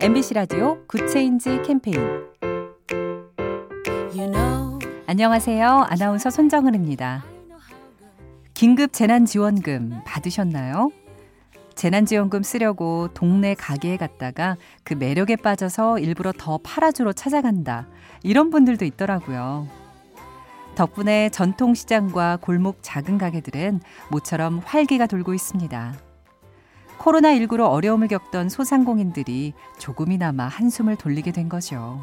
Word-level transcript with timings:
MBC 0.00 0.34
라디오 0.34 0.78
Good 0.86 1.16
Change 1.16 1.62
캠페인 1.62 1.98
You 4.14 4.30
know, 4.30 4.78
안녕하세요. 5.08 5.86
아나운서 5.88 6.30
손정은입니다. 6.30 7.24
긴급 8.54 8.92
재난지원금 8.92 10.02
받으셨나요? 10.06 10.92
재난지원금 11.74 12.44
쓰려고 12.44 13.08
동네 13.12 13.54
가게에 13.54 13.96
갔다가 13.96 14.56
그 14.84 14.94
매력에 14.94 15.34
빠져서 15.34 15.98
일부러 15.98 16.30
더 16.30 16.58
팔아주러 16.58 17.12
찾아간다. 17.12 17.88
이런 18.22 18.50
분들도 18.50 18.84
있더라고요. 18.84 19.66
덕분에 20.76 21.28
전통시장과 21.30 22.38
골목 22.40 22.78
작은 22.82 23.18
가게들은 23.18 23.80
모처럼 24.12 24.60
활기가 24.64 25.08
돌고 25.08 25.34
있습니다. 25.34 26.07
코로나19로 26.98 27.68
어려움을 27.70 28.08
겪던 28.08 28.48
소상공인들이 28.48 29.54
조금이나마 29.78 30.46
한숨을 30.48 30.96
돌리게 30.96 31.32
된 31.32 31.48
거죠. 31.48 32.00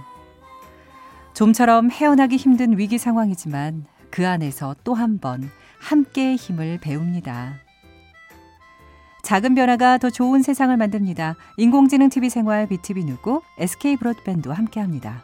좀처럼 1.33 1.91
헤어나기 1.91 2.37
힘든 2.37 2.77
위기 2.77 2.97
상황이지만 2.97 3.85
그 4.09 4.27
안에서 4.27 4.75
또 4.83 4.95
한 4.95 5.19
번 5.19 5.49
함께의 5.81 6.37
힘을 6.37 6.79
배웁니다. 6.81 7.55
작은 9.23 9.55
변화가 9.55 9.97
더 9.97 10.09
좋은 10.09 10.41
세상을 10.41 10.75
만듭니다. 10.77 11.35
인공지능 11.57 12.09
TV 12.09 12.29
생활 12.29 12.67
BTV 12.67 13.03
누구 13.05 13.41
SK 13.57 13.97
브로드밴드와 13.97 14.55
함께합니다. 14.55 15.23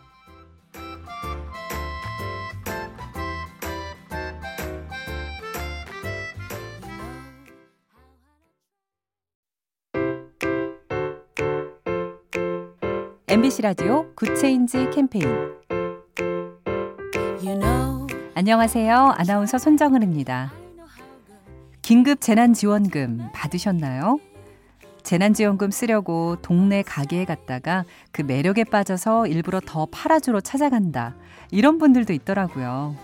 MBC 13.31 13.61
라디오 13.61 14.13
Good 14.13 14.44
Change 14.44 14.89
캠페인 14.89 15.25
you 17.41 17.57
know, 17.57 18.05
안녕하세요. 18.35 19.13
아나운서 19.15 19.57
손정은입니다. 19.57 20.51
긴급 21.81 22.19
재난지원금 22.19 23.29
받으셨나요? 23.33 24.19
재난지원금 25.03 25.71
쓰려고 25.71 26.35
동네 26.41 26.81
가게에 26.81 27.23
갔다가 27.23 27.85
그 28.11 28.21
매력에 28.21 28.65
빠져서 28.65 29.27
일부러 29.27 29.61
더 29.65 29.87
팔아주러 29.89 30.41
찾아간다. 30.41 31.15
이런 31.51 31.77
분들도 31.77 32.11
있더라고요. 32.11 32.97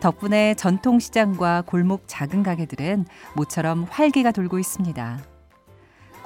덕분에 0.00 0.54
전통시장과 0.54 1.64
골목 1.66 2.04
작은 2.06 2.42
가게들은 2.42 3.04
모처럼 3.36 3.84
활기가 3.90 4.32
돌고 4.32 4.58
있습니다. 4.58 5.18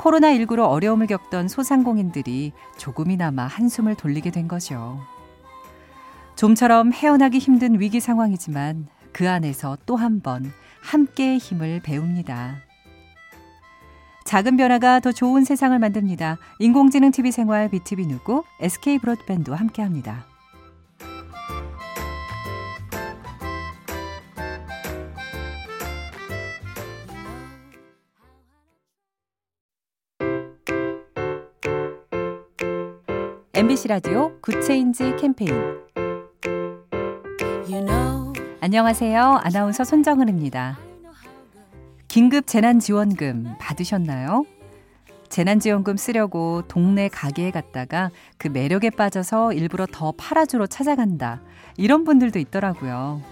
코로나19로 0.03 0.69
어려움을 0.69 1.07
겪던 1.07 1.47
소상공인들이 1.49 2.53
조금이나마 2.77 3.47
한숨을 3.47 3.95
돌리게 3.95 4.31
된 4.31 4.49
거죠. 4.49 4.99
좀처럼 6.35 6.93
헤어나기 6.93 7.39
힘든 7.39 7.79
위기 7.79 8.01
상황이지만 8.01 8.89
그 9.13 9.31
안에서 9.31 9.79
또 9.87 9.97
한 9.97 10.21
번 10.23 10.53
함께의 10.83 11.39
힘을 11.39 11.81
배웁니다. 11.85 12.57
작은 14.25 14.57
변화가 14.57 15.01
더 15.01 15.13
좋은 15.13 15.45
세상을 15.45 15.79
만듭니다. 15.79 16.39
인공지능 16.59 17.13
TV 17.13 17.31
생활 17.31 17.69
BTV 17.69 18.07
누구 18.07 18.43
SK 18.61 18.99
브로드밴드와 18.99 19.57
함께합니다. 19.59 20.32
MBC 33.63 33.87
라디오 33.87 34.33
Good 34.41 34.70
Change 34.70 35.15
캠페인 35.21 35.55
you 37.71 37.87
know, 37.87 38.33
안녕하세요. 38.61 39.39
아나운서 39.41 39.85
손정은입니다. 39.85 40.81
긴급 42.09 42.49
재난지원금 42.49 43.55
받으셨나요? 43.61 44.47
재난지원금 45.29 45.97
쓰려고 45.97 46.63
동네 46.67 47.07
가게에 47.07 47.53
갔다가 47.53 48.11
그 48.37 48.49
매력에 48.49 48.91
빠져서 48.91 49.53
일부러 49.53 49.87
더 49.87 50.11
팔아주러 50.11 50.67
찾아간다. 50.67 51.41
이런 51.77 52.03
분들도 52.03 52.41
있더라고요. 52.41 53.23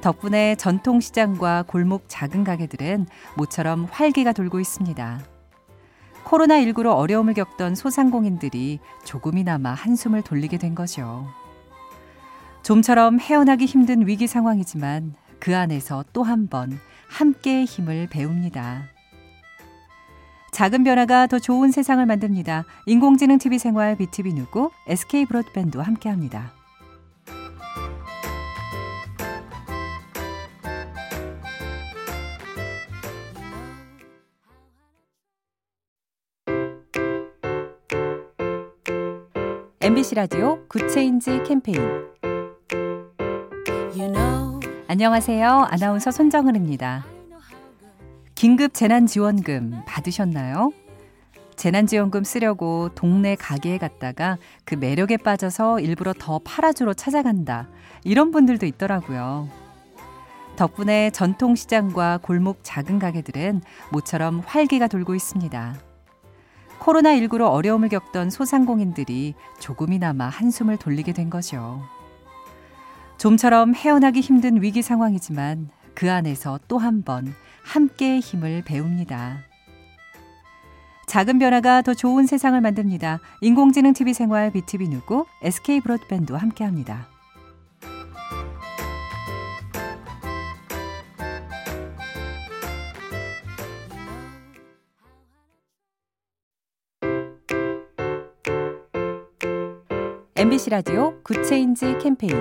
덕분에 0.00 0.54
전통시장과 0.54 1.64
골목 1.66 2.04
작은 2.06 2.44
가게들은 2.44 3.06
모처럼 3.36 3.88
활기가 3.90 4.32
돌고 4.32 4.60
있습니다. 4.60 5.33
코로나19로 6.24 6.94
어려움을 6.96 7.34
겪던 7.34 7.74
소상공인들이 7.74 8.80
조금이나마 9.04 9.72
한숨을 9.74 10.22
돌리게 10.22 10.58
된 10.58 10.74
거죠. 10.74 11.26
좀처럼 12.62 13.20
헤어나기 13.20 13.66
힘든 13.66 14.06
위기 14.06 14.26
상황이지만 14.26 15.14
그 15.38 15.56
안에서 15.56 16.04
또 16.12 16.24
한 16.24 16.48
번 16.48 16.78
함께의 17.10 17.66
힘을 17.66 18.08
배웁니다. 18.10 18.84
작은 20.52 20.84
변화가 20.84 21.26
더 21.26 21.38
좋은 21.38 21.70
세상을 21.70 22.04
만듭니다. 22.06 22.64
인공지능 22.86 23.38
TV 23.38 23.58
생활 23.58 23.96
BTV 23.96 24.32
누구 24.34 24.70
SK 24.86 25.26
브로드밴드와 25.26 25.84
함께합니다. 25.84 26.52
MBC 39.84 40.14
라디오 40.14 40.66
Good 40.66 40.96
Change 40.96 41.42
캠페인 41.42 41.78
you 43.94 44.10
know, 44.10 44.58
안녕하세요. 44.88 45.66
아나운서 45.68 46.10
손정은입니다. 46.10 47.04
긴급 48.34 48.72
재난지원금 48.72 49.82
받으셨나요? 49.86 50.72
재난지원금 51.56 52.24
쓰려고 52.24 52.88
동네 52.94 53.34
가게에 53.34 53.76
갔다가 53.76 54.38
그 54.64 54.74
매력에 54.74 55.18
빠져서 55.18 55.80
일부러 55.80 56.14
더 56.18 56.40
팔아주러 56.42 56.94
찾아간다. 56.94 57.68
이런 58.04 58.30
분들도 58.30 58.64
있더라고요. 58.64 59.50
덕분에 60.56 61.10
전통시장과 61.10 62.20
골목 62.22 62.60
작은 62.62 62.98
가게들은 62.98 63.60
모처럼 63.92 64.40
활기가 64.46 64.86
돌고 64.86 65.14
있습니다. 65.14 65.74
코로나19로 66.84 67.50
어려움을 67.50 67.88
겪던 67.88 68.28
소상공인들이 68.30 69.34
조금이나마 69.58 70.28
한숨을 70.28 70.76
돌리게 70.76 71.12
된 71.12 71.30
거죠. 71.30 71.82
좀처럼 73.16 73.74
헤어나기 73.74 74.20
힘든 74.20 74.60
위기 74.60 74.82
상황이지만 74.82 75.70
그 75.94 76.10
안에서 76.12 76.58
또 76.68 76.78
한 76.78 77.02
번 77.04 77.34
함께의 77.64 78.20
힘을 78.20 78.62
배웁니다. 78.64 79.38
작은 81.06 81.38
변화가 81.38 81.82
더 81.82 81.94
좋은 81.94 82.26
세상을 82.26 82.60
만듭니다. 82.60 83.20
인공지능 83.40 83.94
TV 83.94 84.12
생활 84.12 84.50
BTV 84.50 84.88
누구 84.88 85.24
SK 85.42 85.80
브로드밴드와 85.80 86.38
함께합니다. 86.40 87.13
MBC 100.36 100.70
라디오 100.70 101.14
Good 101.22 101.52
Change 101.52 101.98
캠페인 101.98 102.34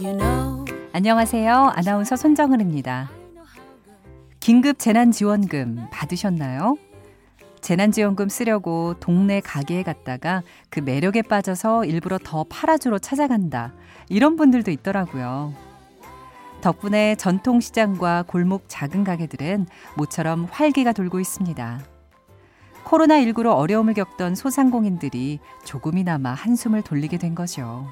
you 0.00 0.16
know, 0.16 0.64
안녕하세요. 0.94 1.72
아나운서 1.74 2.16
손정은입니다. 2.16 3.10
긴급 4.40 4.78
재난지원금 4.78 5.88
받으셨나요? 5.92 6.78
재난지원금 7.60 8.30
쓰려고 8.30 8.94
동네 8.98 9.40
가게에 9.40 9.82
갔다가 9.82 10.42
그 10.70 10.80
매력에 10.80 11.20
빠져서 11.20 11.84
일부러 11.84 12.16
더 12.16 12.44
팔아주러 12.44 12.98
찾아간다. 12.98 13.74
이런 14.08 14.36
분들도 14.36 14.70
있더라고요. 14.70 15.52
덕분에 16.62 17.14
전통시장과 17.16 18.24
골목 18.26 18.64
작은 18.68 19.04
가게들은 19.04 19.66
모처럼 19.98 20.48
활기가 20.50 20.94
돌고 20.94 21.20
있습니다. 21.20 21.93
코로나19로 22.84 23.54
어려움을 23.56 23.94
겪던 23.94 24.34
소상공인들이 24.34 25.40
조금이나마 25.64 26.32
한숨을 26.34 26.82
돌리게 26.82 27.18
된 27.18 27.34
거죠. 27.34 27.86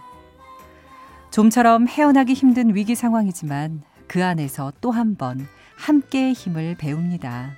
좀처럼 1.31 1.89
헤어나기 1.89 2.35
힘든 2.35 2.75
위기 2.75 2.95
상황이지만 2.95 3.83
그 4.07 4.23
안에서 4.25 4.73
또 4.81 4.93
한 4.93 5.17
번 5.17 5.47
함께의 5.79 6.35
힘을 6.35 6.77
배웁니다. 6.79 7.53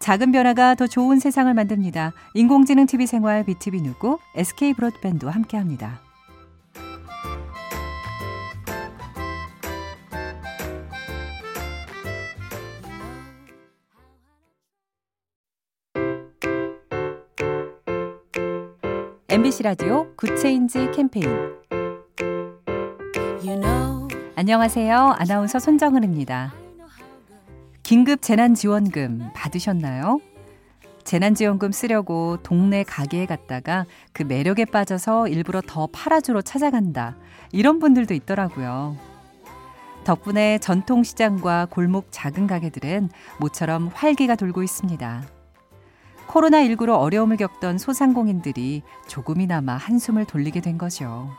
작은 0.00 0.32
변화가 0.32 0.74
더 0.74 0.86
좋은 0.86 1.18
세상을 1.18 1.52
만듭니다. 1.54 2.12
인공지능 2.34 2.86
TV 2.86 3.06
생활 3.06 3.44
BTV 3.44 3.82
누구 3.82 4.18
SK 4.34 4.74
브로드밴드와 4.74 5.32
함께합니다. 5.32 6.00
MBC 19.32 19.62
라디오 19.62 20.14
Good 20.14 20.44
Change 20.44 20.90
캠페인 20.90 21.26
You 23.42 23.58
know, 23.58 24.06
안녕하세요. 24.36 25.14
아나운서 25.16 25.58
손정은입니다. 25.58 26.52
긴급 27.82 28.20
재난지원금 28.20 29.30
받으셨나요? 29.34 30.20
재난지원금 31.04 31.72
쓰려고 31.72 32.36
동네 32.42 32.82
가게에 32.82 33.24
갔다가 33.24 33.86
그 34.12 34.22
매력에 34.22 34.66
빠져서 34.66 35.28
일부러 35.28 35.62
더 35.66 35.88
팔아주러 35.90 36.42
찾아간다. 36.42 37.16
이런 37.52 37.78
분들도 37.78 38.12
있더라고요. 38.12 38.98
덕분에 40.04 40.58
전통시장과 40.58 41.68
골목 41.70 42.08
작은 42.10 42.46
가게들은 42.46 43.08
모처럼 43.40 43.88
활기가 43.94 44.36
돌고 44.36 44.62
있습니다. 44.62 45.22
코로나19로 46.32 46.98
어려움을 46.98 47.36
겪던 47.36 47.76
소상공인들이 47.78 48.82
조금이나마 49.06 49.76
한숨을 49.76 50.24
돌리게 50.24 50.60
된 50.60 50.78
거죠. 50.78 51.30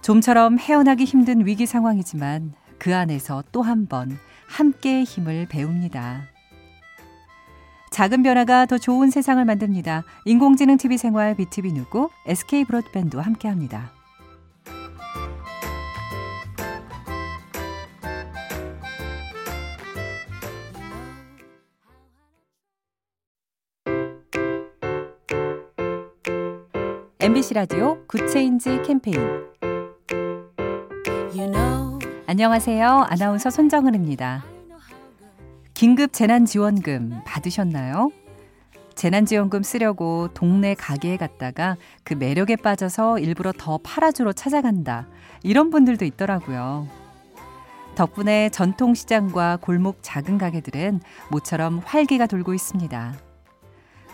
좀처럼 0.00 0.58
헤어나기 0.58 1.04
힘든 1.04 1.44
위기 1.44 1.66
상황이지만 1.66 2.54
그 2.78 2.96
안에서 2.96 3.44
또 3.52 3.62
한 3.62 3.86
번 3.88 4.18
함께의 4.48 5.04
힘을 5.04 5.46
배웁니다. 5.48 6.22
작은 7.90 8.22
변화가 8.22 8.66
더 8.66 8.78
좋은 8.78 9.10
세상을 9.10 9.44
만듭니다. 9.44 10.04
인공지능 10.24 10.78
TV 10.78 10.96
생활 10.96 11.34
BTV 11.34 11.72
누구 11.72 12.08
SK 12.26 12.64
브로드밴드와 12.64 13.22
함께합니다. 13.24 13.97
MBC 27.28 27.52
라디오 27.52 27.98
Good 28.06 28.36
Change 28.36 28.80
캠페인 28.86 29.20
you 31.36 31.46
know, 31.52 31.98
안녕하세요. 32.26 33.04
아나운서 33.06 33.50
손정은입니다. 33.50 34.46
긴급 35.74 36.14
재난지원금 36.14 37.20
받으셨나요? 37.26 38.12
재난지원금 38.94 39.62
쓰려고 39.62 40.28
동네 40.32 40.72
가게에 40.72 41.18
갔다가 41.18 41.76
그 42.02 42.14
매력에 42.14 42.56
빠져서 42.56 43.18
일부러 43.18 43.52
더 43.52 43.76
팔아주러 43.76 44.32
찾아간다. 44.32 45.06
이런 45.42 45.68
분들도 45.68 46.06
있더라고요. 46.06 46.88
덕분에 47.94 48.48
전통시장과 48.48 49.58
골목 49.60 49.98
작은 50.00 50.38
가게들은 50.38 51.00
모처럼 51.30 51.82
활기가 51.84 52.26
돌고 52.26 52.54
있습니다. 52.54 53.27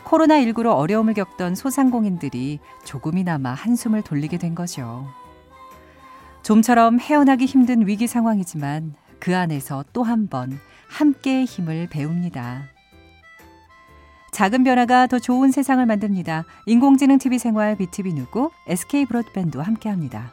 코로나19로 0.05 0.75
어려움을 0.77 1.15
겪던 1.15 1.55
소상공인들이 1.55 2.61
조금이나마 2.85 3.53
한숨을 3.55 4.03
돌리게 4.03 4.39
된 4.39 4.55
거죠. 4.55 5.07
좀처럼 6.43 7.01
헤어나기 7.01 7.47
힘든 7.47 7.87
위기 7.87 8.07
상황이지만 8.07 8.95
그 9.19 9.35
안에서 9.37 9.85
또 9.93 10.05
한 10.05 10.29
번 10.29 10.59
함께의 10.91 11.47
힘을 11.47 11.89
배웁니다. 11.91 12.65
작은 14.33 14.65
변화가 14.65 15.07
더 15.07 15.19
좋은 15.19 15.51
세상을 15.51 15.85
만듭니다. 15.87 16.45
인공지능 16.67 17.19
TV 17.19 17.39
생활 17.39 17.77
BTV 17.77 18.13
누구 18.15 18.51
SK 18.67 19.07
브로드밴드와 19.07 19.65
함께합니다. 19.65 20.33